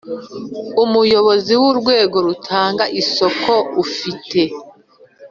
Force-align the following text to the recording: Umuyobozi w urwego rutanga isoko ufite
Umuyobozi 0.83 1.51
w 1.61 1.63
urwego 1.71 2.17
rutanga 2.27 2.83
isoko 3.01 3.53
ufite 3.83 4.41